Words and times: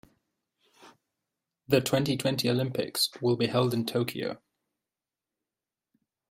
The 1.67 1.79
twenty-twenty 1.79 2.49
Olympics 2.49 3.11
will 3.21 3.37
be 3.37 3.45
held 3.45 3.71
in 3.71 3.85
Tokyo. 3.85 4.41